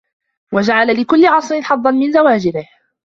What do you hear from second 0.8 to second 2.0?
لِكُلِّ عَصْرٍ حَظًّا